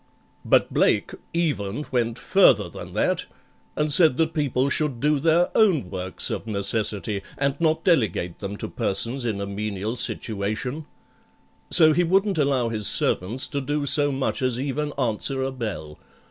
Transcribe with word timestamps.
But 0.43 0.73
BLAKE 0.73 1.13
even 1.31 1.85
went 1.91 2.17
further 2.17 2.67
than 2.67 2.93
that, 2.93 3.27
and 3.75 3.93
said 3.93 4.17
that 4.17 4.33
people 4.33 4.67
should 4.71 4.99
do 4.99 5.19
their 5.19 5.55
own 5.55 5.91
works 5.91 6.31
of 6.31 6.47
necessity, 6.47 7.21
and 7.37 7.55
not 7.61 7.83
delegate 7.83 8.39
them 8.39 8.57
to 8.57 8.67
persons 8.67 9.25
in 9.25 9.39
a 9.39 9.45
menial 9.45 9.95
situation, 9.95 10.87
So 11.69 11.93
he 11.93 12.03
wouldn't 12.03 12.39
allow 12.39 12.69
his 12.69 12.87
servants 12.87 13.45
to 13.49 13.61
do 13.61 13.85
so 13.85 14.11
much 14.11 14.41
as 14.41 14.59
even 14.59 14.91
answer 14.97 15.43
a 15.43 15.51
bell. 15.51 15.99